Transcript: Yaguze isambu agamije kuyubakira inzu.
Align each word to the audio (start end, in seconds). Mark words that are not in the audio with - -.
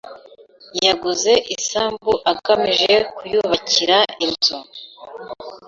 Yaguze 0.85 1.33
isambu 1.55 2.11
agamije 2.31 2.93
kuyubakira 3.15 3.97
inzu. 4.25 4.57